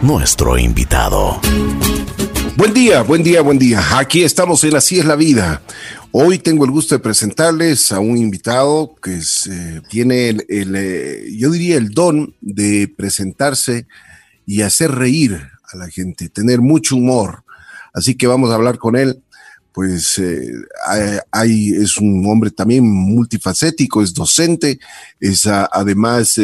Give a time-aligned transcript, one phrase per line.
[0.00, 1.38] nuestro invitado.
[2.56, 3.98] Buen día, buen día, buen día.
[3.98, 5.60] Aquí estamos en Así es la vida.
[6.12, 11.50] Hoy tengo el gusto de presentarles a un invitado que eh, tiene el, eh, yo
[11.50, 13.86] diría, el don de presentarse
[14.46, 15.38] y hacer reír
[15.70, 17.44] a la gente, tener mucho humor.
[17.92, 19.22] Así que vamos a hablar con él.
[19.72, 20.52] Pues eh,
[21.30, 24.78] hay, es un hombre también multifacético, es docente,
[25.20, 26.38] es además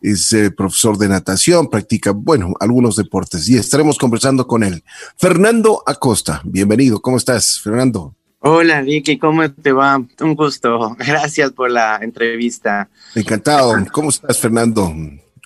[0.00, 4.82] es profesor de natación, practica, bueno, algunos deportes y estaremos conversando con él.
[5.16, 8.14] Fernando Acosta, bienvenido, ¿cómo estás, Fernando?
[8.42, 10.02] Hola Vicky, ¿cómo te va?
[10.20, 10.96] Un gusto.
[10.98, 12.88] Gracias por la entrevista.
[13.14, 13.74] Encantado.
[13.92, 14.90] ¿Cómo estás, Fernando?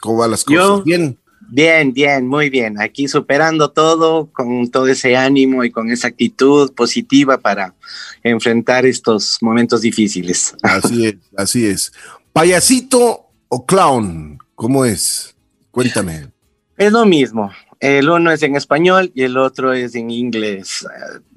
[0.00, 0.84] ¿Cómo van las cosas?
[0.84, 1.18] ¿Bien?
[1.48, 2.80] Bien, bien, muy bien.
[2.80, 7.74] Aquí superando todo con todo ese ánimo y con esa actitud positiva para
[8.22, 10.54] enfrentar estos momentos difíciles.
[10.62, 11.92] Así es, así es.
[12.32, 14.38] ¿Payasito o clown?
[14.54, 15.36] ¿Cómo es?
[15.70, 16.28] Cuéntame.
[16.76, 17.50] Es lo mismo.
[17.80, 20.86] El uno es en español y el otro es en inglés.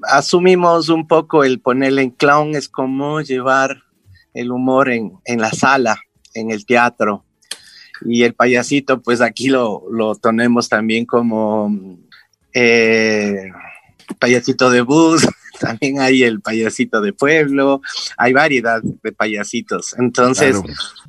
[0.04, 3.84] Asumimos un poco el ponerle en clown es como llevar
[4.34, 6.00] el humor en, en la sala,
[6.34, 7.26] en el teatro.
[8.06, 11.98] Y el payasito, pues aquí lo, lo tenemos también como
[12.54, 13.52] eh,
[14.20, 15.28] payasito de bus,
[15.60, 17.82] también hay el payasito de pueblo,
[18.16, 19.96] hay variedad de payasitos.
[19.98, 20.58] Entonces,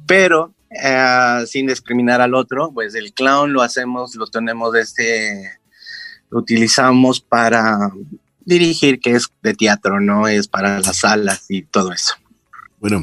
[0.07, 5.59] pero eh, sin discriminar al otro, pues el clown lo hacemos, lo tenemos este,
[6.31, 7.91] lo utilizamos para
[8.45, 12.15] dirigir, que es de teatro, no es para las salas y todo eso.
[12.81, 13.03] Bueno,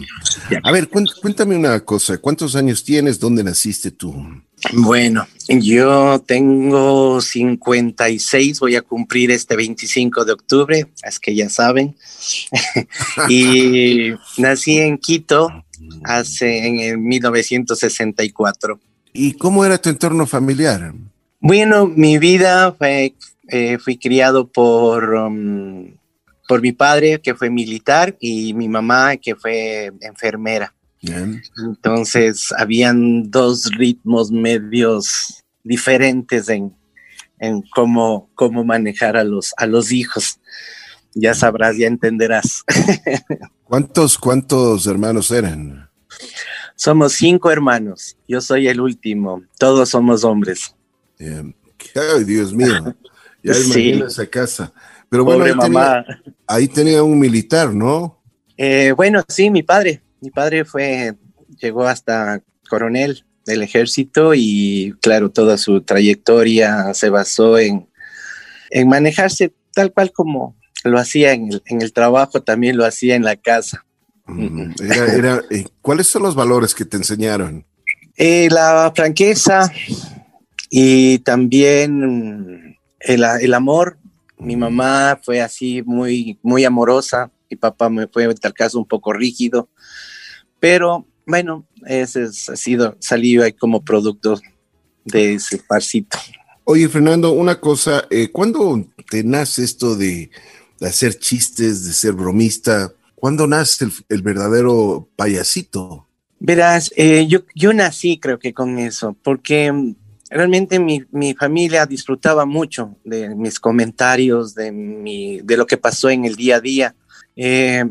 [0.63, 3.19] a ver, cuéntame una cosa, ¿cuántos años tienes?
[3.19, 4.15] ¿Dónde naciste tú?
[4.71, 11.95] Bueno, yo tengo 56, voy a cumplir este 25 de octubre, es que ya saben.
[13.29, 15.64] y nací en Quito,
[16.05, 18.79] hace en el 1964.
[19.13, 20.93] ¿Y cómo era tu entorno familiar?
[21.39, 23.15] Bueno, mi vida fue,
[23.49, 25.95] eh, fui criado por, um,
[26.47, 30.73] por mi padre, que fue militar, y mi mamá, que fue enfermera.
[31.63, 36.75] Entonces, habían dos ritmos medios diferentes en,
[37.39, 40.39] en cómo, cómo manejar a los, a los hijos.
[41.13, 42.63] Ya sabrás, ya entenderás.
[43.63, 45.89] ¿Cuántos, cuántos hermanos eran?
[46.75, 48.17] Somos cinco hermanos.
[48.27, 49.43] Yo soy el último.
[49.57, 50.75] Todos somos hombres.
[51.19, 52.95] Ay, Dios mío.
[53.43, 54.01] Ya sí.
[54.05, 54.73] esa casa.
[55.09, 56.05] Pero bueno, ahí tenía,
[56.47, 58.21] ahí tenía, un militar, ¿no?
[58.57, 60.01] Eh, bueno, sí, mi padre.
[60.19, 61.13] Mi padre fue,
[61.61, 67.87] llegó hasta coronel del ejército y claro, toda su trayectoria se basó en,
[68.71, 73.15] en manejarse tal cual como lo hacía en el, en el trabajo, también lo hacía
[73.15, 73.85] en la casa.
[74.27, 77.65] Era, eh, ¿Cuáles son los valores que te enseñaron?
[78.17, 79.71] Eh, la franqueza
[80.69, 83.97] y también el, el amor.
[84.37, 87.31] Mi mamá fue así muy, muy amorosa.
[87.49, 89.69] Mi papá me fue en tal caso un poco rígido.
[90.59, 94.39] Pero bueno, ese ha sido salido ahí como producto
[95.03, 96.17] de ese parcito.
[96.63, 100.31] Oye, Fernando, una cosa, eh, ¿cuándo te nace esto de,
[100.79, 102.91] de hacer chistes, de ser bromista?
[103.25, 106.07] ¿Cuándo nace el, verdadero payasito?
[106.39, 109.95] Verás, eh, yo, yo nací creo que con eso, porque mm,
[110.29, 116.11] realmente mi, mi, familia disfrutaba mucho de mis comentarios, de, mi, de lo que pasó
[116.11, 116.95] en el día a día.
[117.35, 117.83] Eh,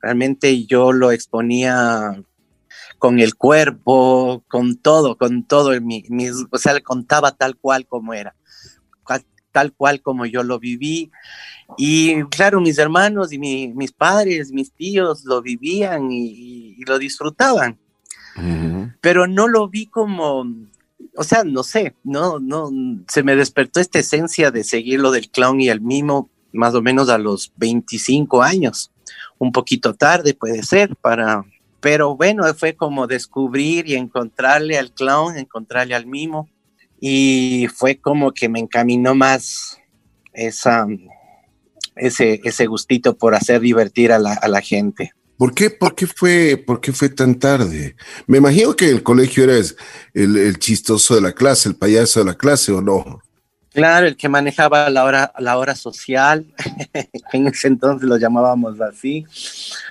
[0.00, 2.18] realmente yo lo exponía
[2.98, 6.02] con el cuerpo, con todo, con todo, mi,
[6.50, 8.34] o sea, le contaba tal cual como era,
[9.56, 11.10] tal cual como yo lo viví.
[11.78, 17.78] Y claro, mis hermanos y mis padres, mis tíos lo vivían y, lo disfrutaban.
[19.00, 20.44] Pero no lo vi como,
[21.16, 22.70] o sea, no sé, no, no,
[23.08, 26.82] se me despertó esta esencia de seguir lo del clown y el mimo más o
[26.82, 28.92] menos a los 25 años.
[29.38, 31.46] Un poquito tarde puede ser para,
[31.80, 36.46] pero bueno, fue como descubrir y encontrarle al clown, encontrarle al mimo
[37.00, 39.78] y fue como que me encaminó más
[40.32, 40.86] esa,
[41.96, 45.12] ese, ese gustito por hacer divertir a la, a la gente.
[45.36, 47.94] ¿Por qué, por, qué fue, ¿Por qué fue tan tarde?
[48.26, 49.76] Me imagino que el colegio eres
[50.14, 53.20] el, el, chistoso de la clase, el payaso de la clase, ¿o no?
[53.76, 56.46] Claro, el que manejaba la hora, la hora social,
[57.34, 59.26] en ese entonces lo llamábamos así.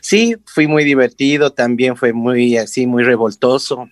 [0.02, 3.88] Sí, fui muy divertido, también fue muy así, muy revoltoso,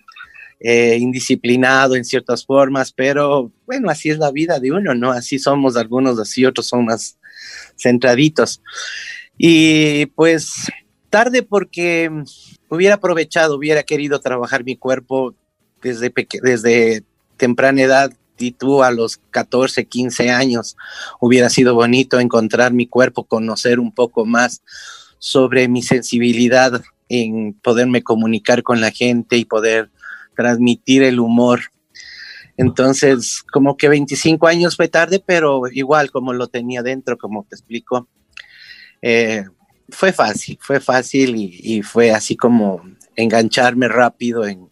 [0.60, 5.10] eh, indisciplinado en ciertas formas, pero bueno, así es la vida de uno, ¿no?
[5.10, 7.18] Así somos algunos, así otros son más
[7.76, 8.62] centraditos.
[9.36, 10.70] Y pues
[11.10, 12.10] tarde porque
[12.68, 15.34] hubiera aprovechado, hubiera querido trabajar mi cuerpo
[15.82, 16.12] desde,
[16.42, 17.04] desde
[17.36, 20.76] temprana edad y tú a los 14, 15 años,
[21.20, 24.62] hubiera sido bonito encontrar mi cuerpo, conocer un poco más
[25.18, 29.90] sobre mi sensibilidad en poderme comunicar con la gente y poder
[30.34, 31.60] transmitir el humor.
[32.56, 37.56] Entonces, como que 25 años fue tarde, pero igual como lo tenía dentro, como te
[37.56, 38.08] explico,
[39.02, 39.44] eh,
[39.88, 42.80] fue fácil, fue fácil y, fue así como
[43.16, 44.68] engancharme rápido en,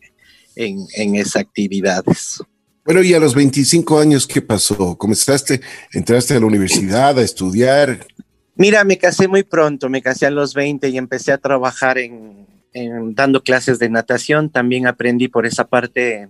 [0.56, 2.43] en, en esas actividades.
[2.85, 4.97] Bueno, y a los 25 años, ¿qué pasó?
[4.97, 5.61] ¿Comenzaste,
[5.93, 8.06] entraste a la universidad a estudiar?
[8.56, 12.47] Mira, me casé muy pronto, me casé a los 20 y empecé a trabajar en,
[12.75, 14.51] dando clases de natación.
[14.51, 16.29] También aprendí por esa parte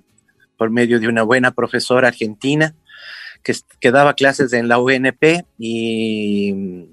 [0.57, 2.75] por medio de una buena profesora argentina
[3.43, 6.87] que, que daba clases en la UNP y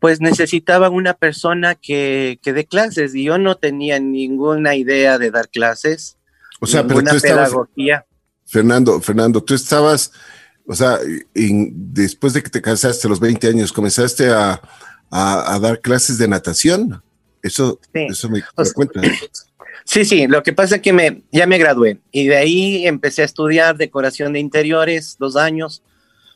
[0.00, 5.30] pues necesitaban una persona que, que dé clases y yo no tenía ninguna idea de
[5.30, 6.16] dar clases.
[6.60, 8.06] O sea, pero tú estabas, pedagogía.
[8.46, 10.12] Fernando, Fernando, tú estabas,
[10.66, 10.98] o sea,
[11.34, 14.60] después de que te casaste a los 20 años, comenzaste a,
[15.10, 17.02] dar clases de natación.
[17.48, 18.42] Eso, eso me,
[18.74, 19.00] cuenta.
[19.84, 23.22] Sí, sí, lo que pasa es que me, ya me gradué y de ahí empecé
[23.22, 25.82] a estudiar decoración de interiores, dos años,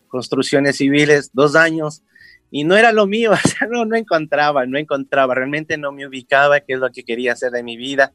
[0.09, 2.03] construcciones civiles, dos años,
[2.51, 6.07] y no era lo mío, o sea, no, no encontraba, no encontraba, realmente no me
[6.07, 8.15] ubicaba qué es lo que quería hacer de mi vida.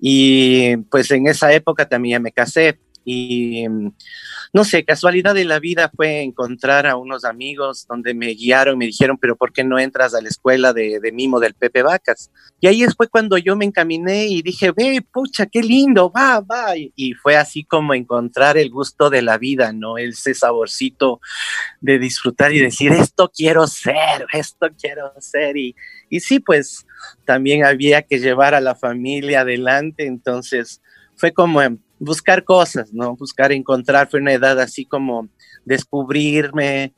[0.00, 3.66] Y pues en esa época también ya me casé, y
[4.54, 8.84] no sé, casualidad de la vida fue encontrar a unos amigos donde me guiaron, me
[8.84, 12.30] dijeron, pero ¿por qué no entras a la escuela de, mimo del Pepe Vacas?
[12.60, 16.76] Y ahí fue cuando yo me encaminé y dije, ve, pucha, qué lindo, va, va.
[16.76, 19.96] Y, fue así como encontrar el gusto de la vida, ¿no?
[19.96, 21.20] Ese saborcito
[21.80, 25.56] de disfrutar y decir, esto quiero ser, esto quiero ser.
[25.56, 25.74] Y,
[26.10, 26.84] y sí, pues
[27.24, 30.82] también había que llevar a la familia adelante, entonces
[31.22, 31.60] fue como
[32.00, 33.14] buscar cosas, ¿no?
[33.14, 35.28] Buscar encontrar, fue una edad así como
[35.64, 36.94] descubrirme.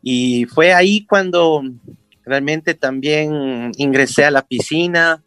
[0.00, 1.64] Y fue ahí cuando
[2.24, 5.24] realmente también ingresé a la piscina,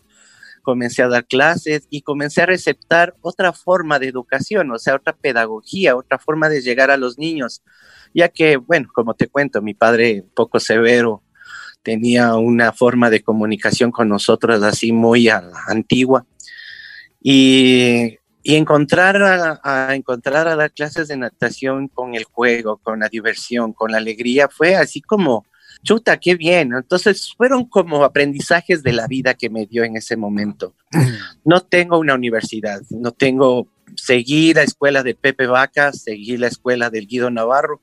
[0.64, 5.12] comencé a dar clases y comencé a receptar otra forma de educación, o sea, otra
[5.12, 7.62] pedagogía, otra forma de llegar a los niños,
[8.14, 11.24] ya que, bueno, como te cuento, mi padre poco severo
[11.84, 16.26] tenía una forma de comunicación con nosotros así muy antigua.
[17.22, 23.10] Y y encontrar a, encontrar a dar clases de natación con el juego, con la
[23.10, 25.46] diversión, con la alegría, fue así como,
[25.84, 26.74] chuta, qué bien.
[26.74, 30.76] Entonces fueron como aprendizajes de la vida que me dio en ese momento.
[31.46, 36.90] No tengo una universidad, no tengo, seguir la escuela de Pepe Vaca, seguí la escuela
[36.92, 37.82] del Guido Navarro,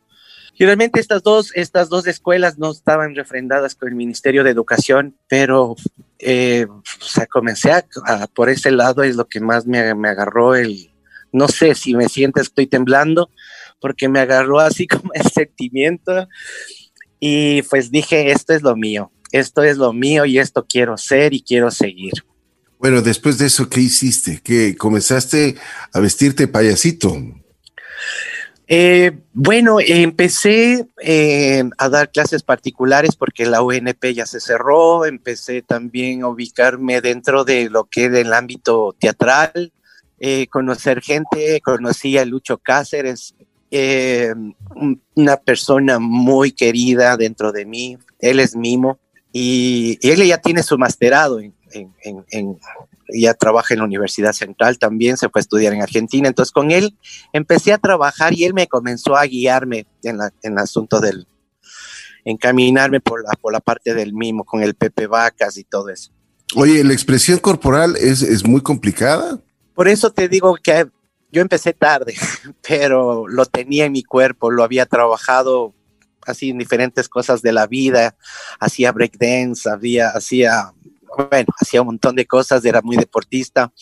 [0.58, 5.16] y realmente estas dos, estas dos escuelas no estaban refrendadas con el Ministerio de Educación,
[5.28, 5.76] pero
[6.18, 7.84] eh, o sea, comencé a,
[8.34, 10.90] por ese lado, es lo que más me, me agarró el,
[11.32, 13.30] no sé si me siento, estoy temblando,
[13.80, 16.28] porque me agarró así como el sentimiento
[17.20, 21.34] y pues dije, esto es lo mío, esto es lo mío y esto quiero ser
[21.34, 22.12] y quiero seguir.
[22.78, 24.40] Bueno, después de eso, ¿qué hiciste?
[24.42, 25.56] ¿Qué comenzaste
[25.92, 27.16] a vestirte payasito?
[28.68, 35.62] Eh, bueno, empecé eh, a dar clases particulares porque la UNP ya se cerró, empecé
[35.62, 39.72] también a ubicarme dentro de lo que es el ámbito teatral,
[40.18, 43.34] eh, conocer gente, conocí a Lucho Cáceres,
[45.14, 48.98] una persona muy querida dentro de mí, él es mimo
[49.32, 51.52] y, él ya tiene su masterado en
[53.12, 56.28] ya trabaja en la Universidad Central también, se fue a estudiar en Argentina.
[56.28, 56.96] Entonces con él
[57.32, 61.26] empecé a trabajar y él me comenzó a guiarme en, la, en el asunto del,
[62.26, 66.10] encaminarme por la, por la parte del mimo, con el Pepe Vacas y todo eso.
[66.56, 69.40] Oye, ¿la expresión corporal es, es muy complicada?
[69.74, 70.86] Por eso te digo que
[71.30, 72.14] yo empecé tarde,
[72.68, 75.72] pero lo tenía en mi cuerpo, lo había trabajado
[76.22, 78.16] así en diferentes cosas de la vida,
[78.58, 79.68] hacía breakdance,
[80.12, 80.72] hacía
[81.30, 83.72] bueno, hacía un montón de cosas, era muy deportista,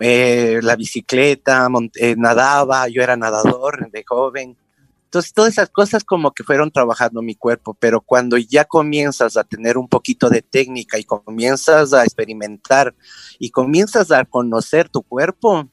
[0.00, 4.56] eh, la bicicleta, eh, nadaba, yo era nadador de joven.
[5.04, 9.44] Entonces, todas esas cosas como que fueron trabajando mi cuerpo, pero cuando ya comienzas a
[9.44, 12.94] tener un poquito de técnica y comienzas a experimentar
[13.38, 15.68] y comienzas a conocer tu cuerpo,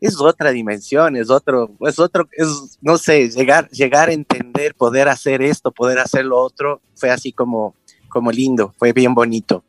[0.00, 5.08] es otra dimensión, es otro, es otro, es, no sé, llegar, llegar a entender, poder
[5.08, 7.74] hacer esto, poder hacer lo otro, fue así como,
[8.08, 9.64] como lindo, fue bien bonito.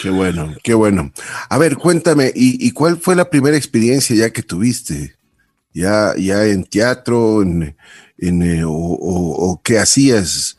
[0.00, 1.12] Qué bueno, qué bueno.
[1.48, 5.16] A ver, cuéntame, ¿y, cuál fue la primera experiencia ya que tuviste?
[5.74, 7.76] ¿Ya, ya en teatro, en,
[8.18, 10.56] eh, o, qué hacías?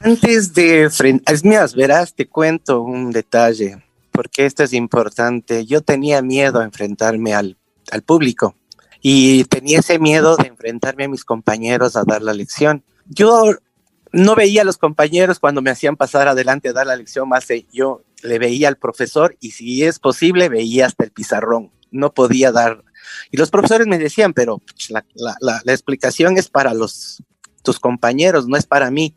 [0.00, 0.90] Antes de,
[1.26, 5.64] es mías, verás, te cuento un detalle, porque esto es importante.
[5.66, 7.56] Yo tenía miedo a enfrentarme al,
[7.92, 8.56] al público.
[9.02, 12.82] y tenía ese miedo de enfrentarme a mis compañeros a dar la lección.
[13.06, 13.54] Yo
[14.12, 17.46] no veía a los compañeros cuando me hacían pasar adelante a dar la lección, más
[17.72, 21.70] yo le veía al profesor y si es posible veía hasta el pizarrón.
[21.90, 22.84] No podía dar.
[23.30, 27.22] Y los profesores me decían, pero pues, la, explicación es para los
[27.62, 29.14] tus compañeros, no es para mí.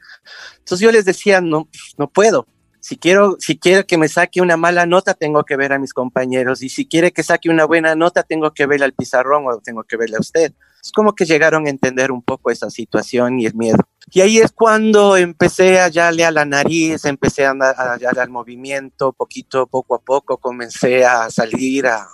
[0.60, 2.48] Entonces yo les decía, no, no puedo.
[2.81, 5.93] Si quiero, si quiero que me saque una mala nota, tengo que ver a mis
[5.93, 6.62] compañeros.
[6.62, 9.83] Y si quiere que saque una buena nota, tengo que ver al pizarrón o tengo
[9.83, 10.53] que verle a usted.
[10.84, 13.78] Es como que llegaron a entender un poco esa situación y el miedo.
[14.12, 19.13] Y ahí es cuando empecé a hallarle a la nariz, empecé a, hallarle al movimiento,
[19.13, 22.06] poquito, poco a poco, comencé a salir, a,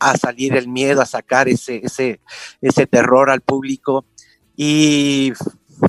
[0.00, 2.20] a salir el miedo, a sacar ese, ese,
[2.60, 4.04] ese terror al público.
[4.56, 5.32] Y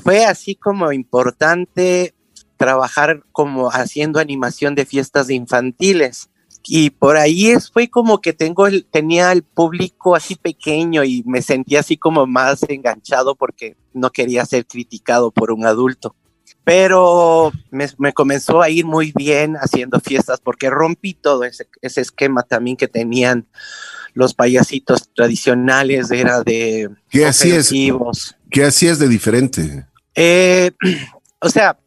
[0.04, 2.14] fue así como importante
[2.56, 6.30] trabajar como haciendo animación de fiestas infantiles.
[6.70, 11.22] Y por ahí es, fue como que tengo el, tenía el público así pequeño y
[11.26, 16.14] me sentía así como más enganchado porque no quería ser criticado por un adulto.
[16.64, 22.02] Pero me, me comenzó a ir muy bien haciendo fiestas porque rompí todo ese, ese
[22.02, 23.46] esquema también que tenían
[24.12, 26.90] los payasitos tradicionales, era de...
[27.08, 27.72] ¿Qué hacías?
[28.50, 29.86] ¿Qué hacías de diferente?
[30.14, 30.72] Eh,
[31.40, 31.78] o sea,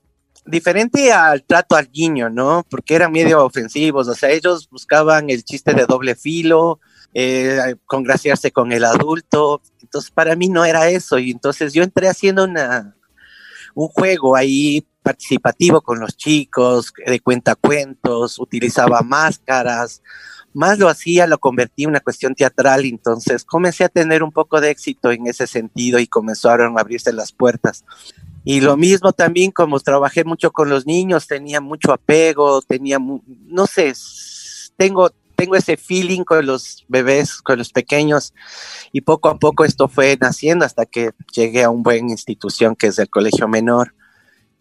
[0.45, 2.65] diferente al trato al guiño, ¿no?
[2.69, 6.79] Porque eran medio ofensivos, o sea, ellos buscaban el chiste de doble filo,
[7.13, 12.07] eh, congraciarse con el adulto, entonces para mí no era eso, y entonces yo entré
[12.07, 12.95] haciendo una,
[13.75, 20.01] un juego ahí participativo con los chicos, de cuentacuentos, utilizaba máscaras,
[20.53, 24.59] más lo hacía, lo convertí en una cuestión teatral, entonces comencé a tener un poco
[24.59, 27.85] de éxito en ese sentido y comenzaron a abrirse las puertas.
[28.43, 33.67] Y lo mismo también, como trabajé mucho con los niños, tenía mucho apego, tenía, no
[33.67, 33.93] sé,
[34.77, 38.33] tengo, tengo ese feeling con los bebés, con los pequeños,
[38.91, 42.87] y poco a poco esto fue naciendo hasta que llegué a una buena institución que
[42.87, 43.93] es el Colegio Menor.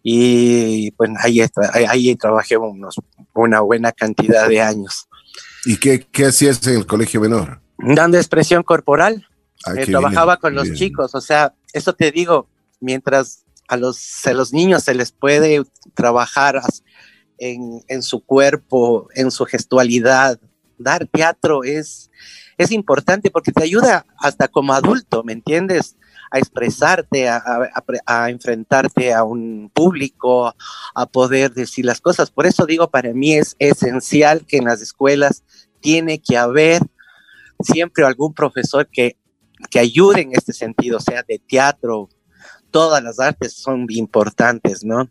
[0.03, 1.41] Y pues ahí,
[1.87, 2.95] ahí trabajé unos,
[3.35, 5.07] una buena cantidad de años.
[5.65, 7.61] ¿Y qué, qué hacías en el colegio menor?
[7.77, 9.27] Dando expresión corporal.
[9.75, 12.47] Eh, trabajaba con los chicos, o sea, eso te digo,
[12.79, 13.40] mientras
[13.71, 15.63] a los, a los niños se les puede
[15.93, 16.61] trabajar
[17.37, 20.37] en, en, su cuerpo, en su gestualidad,
[20.77, 22.11] dar teatro es,
[22.57, 25.95] es importante porque te ayuda hasta como adulto, ¿me entiendes?
[26.33, 27.41] a expresarte, a,
[28.05, 30.53] a, enfrentarte a un público,
[30.95, 32.31] a poder decir las cosas.
[32.31, 35.43] Por eso digo, para mí es esencial que en las escuelas
[35.81, 36.81] tiene que haber
[37.59, 39.17] siempre algún profesor que,
[39.69, 42.07] que ayude en este sentido, sea de teatro,
[42.71, 45.09] todas las artes son importantes, ¿no?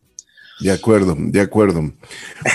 [0.61, 1.91] De acuerdo, de acuerdo.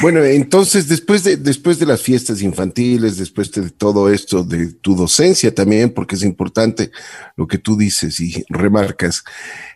[0.02, 4.96] Bueno, entonces después de, después de las fiestas infantiles, después de todo esto, de tu
[4.96, 6.92] docencia también, porque es importante
[7.36, 9.24] lo que tú dices y remarcas,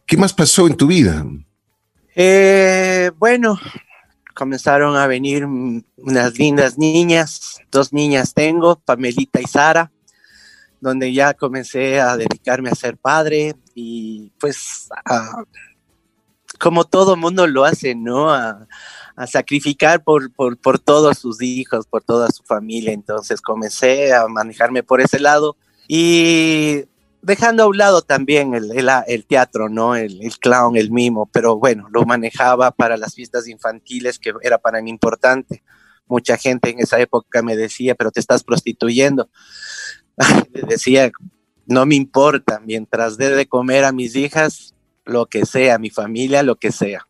[0.05, 1.25] ¿qué más pasó en tu vida?
[2.15, 3.59] Eh, bueno,
[4.35, 9.91] comenzaron a venir unas lindas niñas, dos niñas tengo, Pamelita y Sara,
[10.81, 14.89] donde ya comencé a dedicarme a ser padre y pues
[16.59, 18.31] como todo mundo lo hace, ¿no?
[18.31, 18.67] A,
[19.27, 22.93] sacrificar por, por, por, todos sus hijos, por toda su familia.
[22.93, 25.57] Entonces comencé a manejarme por ese lado
[25.89, 26.85] y
[27.21, 29.97] dejando a un lado también el, el, teatro, ¿no?
[29.97, 34.57] El, el, clown, el mimo, pero bueno, lo manejaba para las fiestas infantiles, que era
[34.57, 35.63] para mí importante.
[36.09, 39.29] Mucha gente en esa época me decía, pero te estás prostituyendo.
[40.53, 41.11] Le decía,
[41.67, 44.73] no me importa, mientras dé de comer a mis hijas,
[45.05, 47.07] lo que sea, mi familia, lo que sea.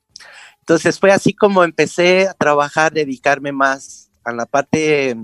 [0.59, 5.17] Entonces fue así como empecé a trabajar, dedicarme más a la parte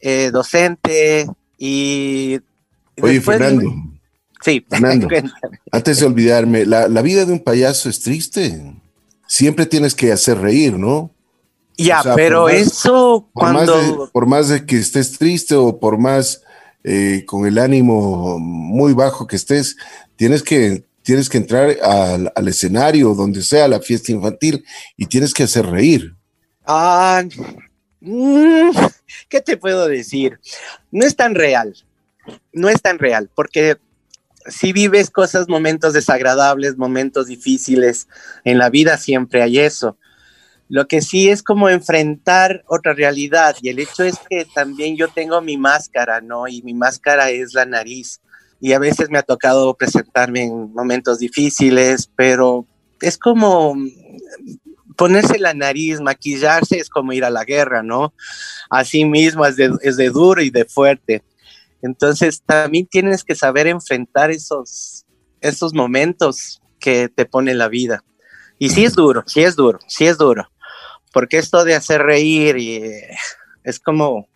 [0.00, 1.26] eh, docente
[1.58, 2.38] y...
[3.02, 3.74] Oye, Fernando.
[4.40, 5.08] Sí, Fernando,
[5.72, 8.74] antes de olvidarme, la, la, vida de un payaso es triste.
[9.26, 11.10] Siempre tienes que hacer reír, ¿no?
[11.76, 13.76] Ya, o sea, pero más, eso por cuando...
[13.76, 16.42] Más de, por más de que estés triste o por más
[16.84, 19.76] eh, con el ánimo muy bajo que estés,
[20.16, 24.64] tienes que tienes que entrar al, al, escenario, donde sea la fiesta infantil,
[24.96, 26.16] y tienes que hacer reír.
[26.66, 27.22] Ah,
[28.00, 28.70] mmm,
[29.28, 30.40] ¿qué te puedo decir?
[30.90, 31.76] No es tan real,
[32.52, 33.76] no es tan real, porque
[34.48, 38.08] si vives cosas, momentos desagradables, momentos difíciles,
[38.44, 39.96] en la vida siempre hay eso.
[40.68, 45.08] Lo que sí es como enfrentar otra realidad y el hecho es que también yo
[45.08, 46.48] tengo mi máscara, ¿no?
[46.48, 48.20] Y mi máscara es la nariz
[48.60, 52.66] y a veces me ha tocado presentarme en momentos difíciles, pero
[53.00, 53.76] es como
[54.96, 58.14] ponerse la nariz, maquillarse es como ir a la guerra, ¿no?
[58.70, 61.22] Así mismo es de, es de duro y de fuerte.
[61.82, 65.04] Entonces también tienes que saber enfrentar esos,
[65.40, 68.02] esos momentos que te pone la vida.
[68.58, 70.48] Y sí es duro, sí es duro, sí es duro.
[71.12, 72.82] Porque esto de hacer reír y,
[73.64, 74.28] es como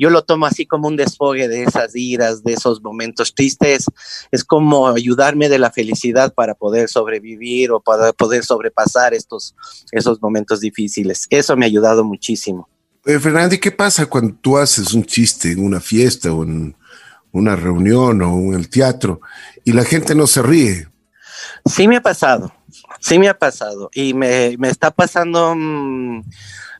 [0.00, 3.84] yo lo tomo así como un desfogue de esas iras, de esos momentos tristes.
[4.30, 9.54] Es como ayudarme de la felicidad para poder sobrevivir o para poder sobrepasar estos
[9.92, 11.26] esos momentos difíciles.
[11.28, 12.66] Eso me ha ayudado muchísimo.
[13.04, 16.74] Eh, Fernando, ¿y qué pasa cuando tú haces un chiste en una fiesta o en
[17.32, 19.20] una reunión o en el teatro
[19.64, 20.88] y la gente no se ríe?
[21.66, 22.50] Sí me ha pasado,
[22.98, 26.22] sí me ha pasado y me, me está pasando, mm,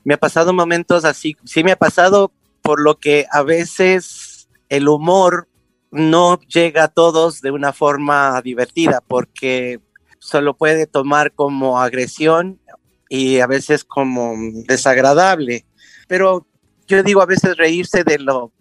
[0.05, 4.89] me ha pasado momentos así, sí me ha pasado por lo que a veces el
[4.89, 5.49] humor
[5.91, 9.81] no llega a todos de una forma divertida, porque
[10.21, 12.61] se lo puede tomar como agresión
[13.09, 14.35] y a veces como
[14.67, 15.65] desagradable.
[16.07, 16.47] Pero
[16.87, 18.53] yo digo a veces reírse de lo,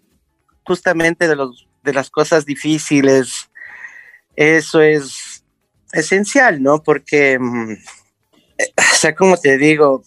[0.64, 3.50] justamente de, los, de las cosas difíciles,
[4.34, 5.29] eso es
[5.92, 6.82] esencial, ¿no?
[6.82, 10.02] Porque, mm, o sea, como te digo,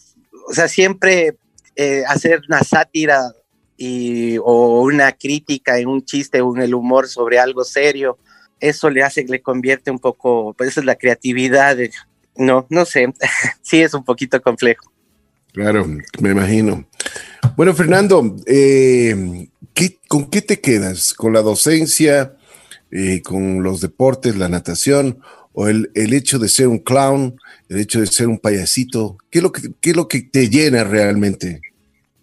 [0.48, 1.38] o sea, siempre
[1.75, 3.34] eh, hacer una sátira
[3.78, 8.18] y, o una crítica en un chiste o en el humor sobre algo serio,
[8.60, 11.78] eso le hace, le convierte un poco, pues esa es la creatividad,
[12.36, 13.13] no, no sé,
[13.62, 14.92] sí es un poquito complejo.
[15.52, 15.86] Claro,
[16.20, 16.88] me imagino.
[17.56, 19.48] Bueno, Fernando, eh,
[20.08, 21.13] ¿con qué te quedas?
[21.13, 22.36] ¿Con la docencia,
[22.90, 25.20] eh, con los deportes, la natación
[25.53, 27.36] o el, el, hecho de ser un clown,
[27.69, 29.17] el hecho de ser un payasito?
[29.29, 31.62] ¿Qué es lo que, qué es lo que te llena realmente?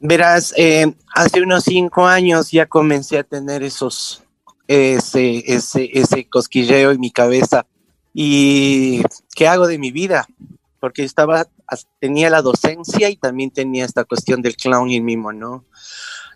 [0.01, 4.23] Verás, eh, hace unos cinco años ya comencé a tener esos,
[4.67, 7.67] ese, ese, ese cosquilleo en mi cabeza.
[8.15, 9.03] ¿Y
[9.35, 10.27] qué hago de mi vida?
[10.81, 11.47] Porque estaba,
[12.01, 15.65] tenía la docencia y también tenía esta cuestión del clown y mimo, ¿no?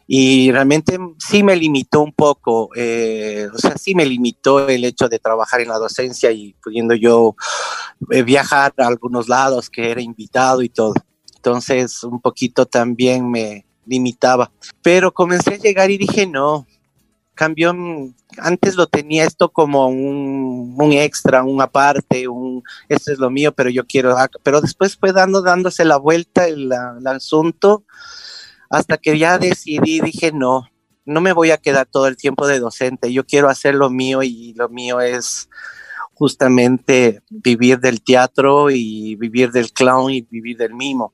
[0.07, 5.09] Y realmente sí me limitó un poco, eh, o sea, sí me limitó el hecho
[5.09, 7.37] de trabajar en la docencia y pudiendo yo
[8.11, 10.95] eh, viajar a algunos lados que era invitado y todo
[11.45, 14.51] entonces un poquito también me limitaba.
[14.83, 16.67] Pero comencé a llegar y dije, no,
[17.35, 17.75] cambió,
[18.39, 23.53] antes lo tenía esto como un, un, extra, un aparte, un, esto es lo mío,
[23.53, 27.85] pero yo quiero, pero después fue dando, dándose la vuelta el, el asunto,
[28.75, 30.69] hasta que ya decidí, dije, no,
[31.05, 34.23] no me voy a quedar todo el tiempo de docente, yo quiero hacer lo mío
[34.23, 35.49] y lo mío es
[36.15, 41.13] justamente vivir del teatro y vivir del clown y vivir del mimo.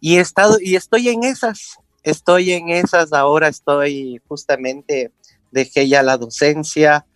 [0.00, 5.12] Y, he estado, y estoy en esas, estoy en esas, ahora estoy justamente,
[5.50, 7.06] dejé ya la docencia,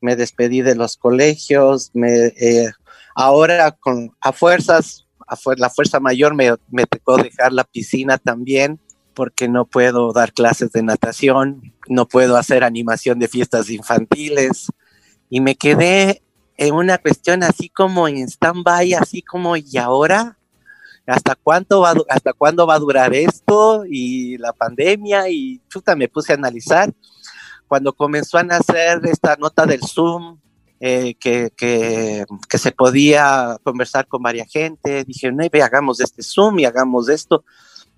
[0.00, 2.70] me despedí de los colegios, me, eh,
[3.14, 8.80] ahora con, a fuerzas, a la fuerza mayor me, me tocó dejar la piscina también,
[9.14, 14.70] porque no puedo dar clases de natación, no puedo hacer animación de fiestas infantiles,
[15.28, 16.22] y me quedé
[16.56, 20.36] en una cuestión así como en stand-by, así como, ¿y ahora?
[21.10, 23.84] ¿hasta cuánto va, hasta cuándo va a durar esto?
[23.88, 26.92] Y la pandemia, y chuta, me puse a analizar.
[27.68, 30.38] Cuando comenzó a nacer esta nota del Zoom,
[30.80, 36.22] eh, que, que, que, se podía conversar con varias gente, dije, no, ve, hagamos este
[36.22, 37.44] Zoom y hagamos esto.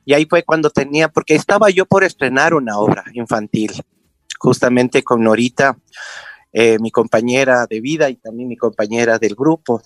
[0.05, 3.73] Y ahí fue cuando tenía, porque estaba yo por estrenar una obra infantil,
[4.39, 5.79] justamente con Norita,
[6.53, 9.81] eh, mi compañera de vida y también mi compañera del grupo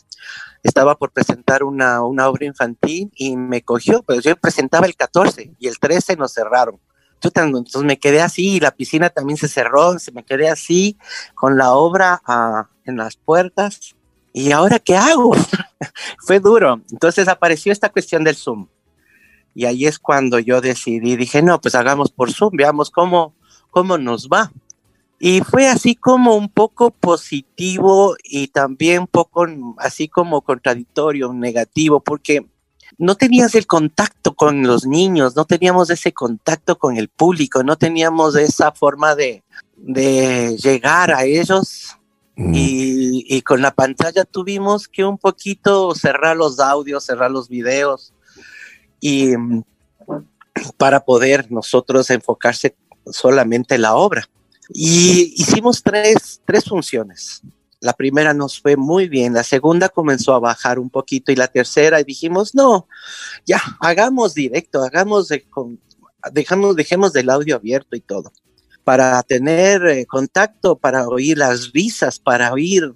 [0.64, 5.55] estaba por presentar una, una obra infantil y me cogió, pero yo presentaba el 14
[5.59, 6.81] y el 13 nos cerraron.
[7.22, 10.98] Entonces me quedé así y la piscina también se cerró, se me quedé así
[11.35, 13.96] con la obra ah, en las puertas.
[14.33, 15.35] ¿Y ahora qué hago?
[16.26, 16.83] Fue duro.
[16.90, 18.68] Entonces apareció esta cuestión del Zoom.
[19.57, 23.35] Y ahí es cuando yo decidí, dije, no, pues hagamos por Zoom, veamos cómo,
[23.71, 24.53] cómo nos va.
[25.19, 29.47] Y fue así como un poco positivo y también un poco
[29.79, 32.47] así como contradictorio, negativo, porque
[32.99, 37.77] no tenías el contacto con los niños, no teníamos ese contacto con el público, no
[37.77, 39.42] teníamos esa forma de,
[39.79, 41.97] de llegar a ellos.
[42.37, 42.55] Mm.
[42.55, 48.12] Y, y, con la pantalla tuvimos que un poquito cerrar los audios, cerrar los videos
[49.09, 49.35] y
[50.77, 52.75] para poder nosotros enfocarse
[53.07, 54.29] solamente en la obra.
[54.71, 57.40] Y hicimos tres, tres funciones.
[57.79, 61.47] La primera nos fue muy bien, la segunda comenzó a bajar un poquito y la
[61.47, 62.88] tercera dijimos, no,
[63.45, 65.29] ya, hagamos directo, hagamos,
[66.33, 68.33] dejamos, dejemos del audio abierto y todo,
[68.83, 72.92] para tener eh, contacto, para oír las risas, para oír,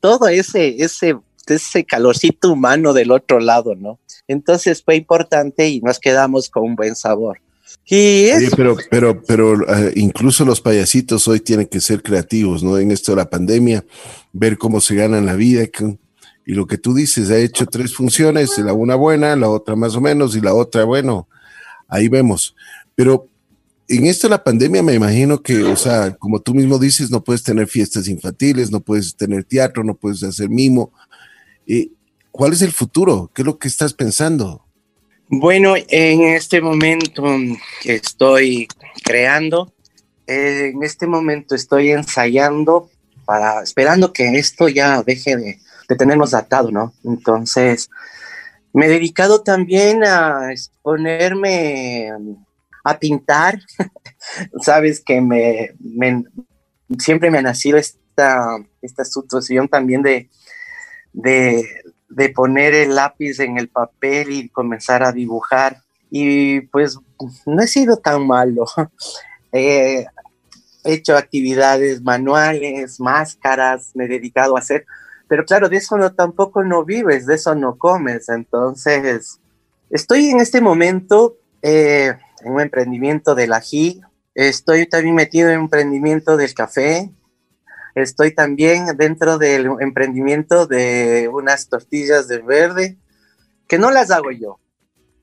[0.00, 3.98] todo ese, ese, ese calorcito humano del otro lado, ¿no?
[4.28, 7.40] Entonces fue importante y nos quedamos con un buen sabor.
[7.86, 12.78] Y pero, pero, pero uh, incluso los payasitos hoy tienen que ser creativos, ¿no?
[12.78, 13.84] En esto de la pandemia,
[14.32, 15.66] ver cómo se ganan la vida.
[16.46, 19.96] Y lo que tú dices, ha hecho tres funciones, la una buena, la otra más
[19.96, 21.28] o menos, y la otra, bueno,
[21.88, 22.54] ahí vemos.
[22.94, 23.28] Pero
[23.88, 27.22] en esto de la pandemia me imagino que, o sea, como tú mismo dices, no
[27.22, 30.92] puedes tener fiestas infantiles, no puedes tener teatro, no puedes hacer mimo.
[31.66, 31.90] Eh,
[32.30, 33.30] ¿Cuál es el futuro?
[33.34, 34.64] ¿Qué es lo que estás pensando?
[35.28, 37.24] Bueno, en este momento
[37.84, 38.68] estoy
[39.04, 39.72] creando,
[40.26, 42.90] en este momento estoy ensayando
[43.24, 46.92] para, esperando que esto ya deje de, de tenernos atado, ¿no?
[47.04, 47.88] Entonces,
[48.72, 52.10] me he dedicado también a exponerme
[52.82, 53.60] a pintar.
[54.62, 55.74] Sabes que me,
[56.98, 60.28] siempre me ha nacido esta, esta situación también de,
[61.14, 61.64] de,
[62.10, 65.78] de poner el lápiz en el papel y comenzar a dibujar.
[66.10, 66.98] Y pues
[67.46, 68.66] no he sido tan malo.
[69.52, 70.06] he
[70.84, 74.84] hecho actividades manuales, máscaras, me he dedicado a hacer,
[75.26, 78.28] pero claro, de eso no tampoco no vives, de eso no comes.
[78.28, 79.40] Entonces,
[79.90, 84.02] estoy en este momento eh, en un emprendimiento del ají,
[84.34, 87.10] estoy también metido en un emprendimiento del café,
[87.94, 92.98] estoy también dentro del emprendimiento de unas tortillas de verde,
[93.68, 94.58] que no las hago yo.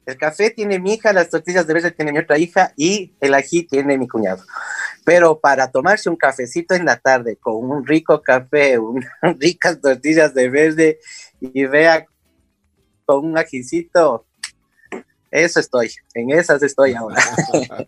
[0.06, 3.34] El café tiene mi hija, las tortillas de verde tiene mi otra hija y el
[3.34, 4.44] ají tiene mi cuñado.
[5.06, 10.34] Pero para tomarse un cafecito en la tarde con un rico café, unas ricas tortillas
[10.34, 11.00] de verde
[11.40, 12.06] y vea
[13.06, 14.26] con un ajicito,
[15.32, 17.24] eso estoy, en esas estoy ahora.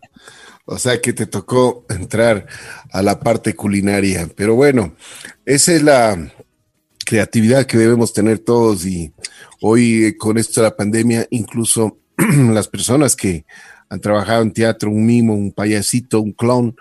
[0.64, 2.46] o sea que te tocó entrar
[2.90, 4.94] a la parte culinaria, pero bueno,
[5.44, 6.32] esa es la
[7.04, 9.12] creatividad que debemos tener todos y
[9.60, 13.44] hoy eh, con esto de la pandemia, incluso las personas que
[13.88, 16.74] han trabajado en teatro, un mimo, un payasito, un clown,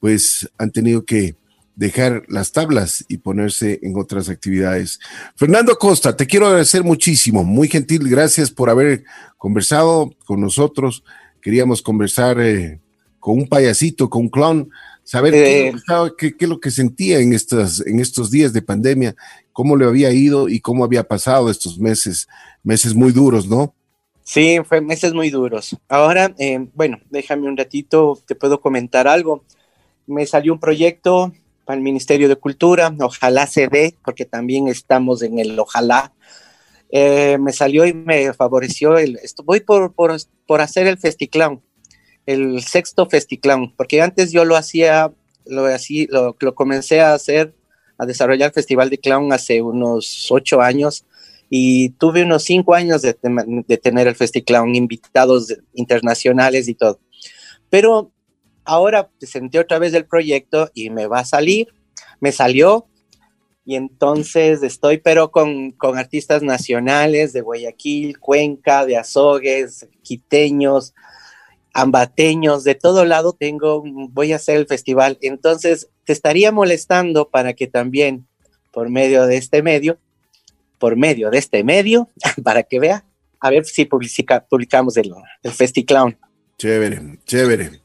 [0.00, 1.34] pues han tenido que
[1.76, 5.00] dejar las tablas y ponerse en otras actividades.
[5.36, 9.04] Fernando Costa, te quiero agradecer muchísimo, muy gentil, gracias por haber
[9.36, 11.04] conversado con nosotros.
[11.40, 12.80] Queríamos conversar eh,
[13.18, 14.70] con un payasito, con un clown,
[15.02, 15.72] saber eh,
[16.16, 19.14] qué, qué, es lo que sentía en, estas, en estos días de pandemia,
[19.52, 22.28] cómo le había ido y cómo había pasado estos meses,
[22.62, 23.74] meses muy duros, ¿no?
[24.22, 25.76] Sí, fue meses muy duros.
[25.86, 29.44] Ahora, eh, bueno, déjame un ratito, te puedo comentar algo.
[30.06, 31.32] Me salió un proyecto
[31.64, 36.12] para el Ministerio de Cultura, ojalá se dé, porque también estamos en el ojalá.
[36.90, 41.60] Eh, me salió y me favoreció, el, voy por, por, por hacer el Festiclown,
[42.26, 45.12] el sexto Festiclown, porque antes yo lo hacía,
[45.44, 47.54] lo, así, lo, lo comencé a hacer,
[47.98, 51.04] a desarrollar el Festival de Clown hace unos ocho años,
[51.50, 53.16] y tuve unos cinco años de,
[53.66, 57.00] de tener el Festiclown, invitados internacionales y todo.
[57.70, 58.12] Pero
[58.64, 61.68] ahora presenté otra vez el proyecto y me va a salir,
[62.20, 62.86] me salió
[63.64, 70.94] y entonces estoy pero con, con artistas nacionales de Guayaquil, Cuenca, de Azogues, quiteños,
[71.72, 75.18] ambateños, de todo lado tengo, voy a hacer el festival.
[75.22, 78.26] Entonces te estaría molestando para que también
[78.70, 79.98] por medio de este medio,
[80.78, 82.08] por medio de este medio,
[82.44, 83.04] para que vea,
[83.40, 86.18] a ver si publica, publicamos el, el FestiClown.
[86.58, 87.80] Chévere, chévere.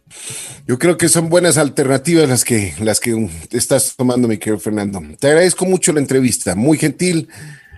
[0.67, 5.01] Yo creo que son buenas alternativas las que, las que estás tomando, mi querido Fernando.
[5.19, 7.27] Te agradezco mucho la entrevista, muy gentil.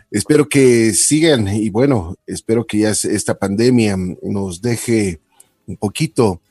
[0.09, 5.21] Espero que sigan y bueno, espero que ya esta pandemia nos deje
[5.65, 6.41] un poquito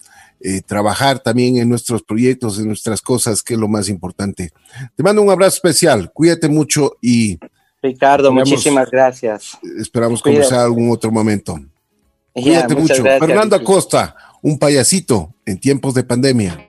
[0.41, 4.51] eh, trabajar también en nuestros proyectos, en nuestras cosas, que es lo más importante.
[4.97, 7.39] Te mando un abrazo especial, cuídate mucho y...
[7.83, 9.59] Ricardo, muchísimas gracias.
[9.79, 11.59] Esperamos conversar algún otro momento.
[12.33, 13.03] Cuídate mucho.
[13.03, 16.69] Fernando Acosta un payasito en tiempos de pandemia.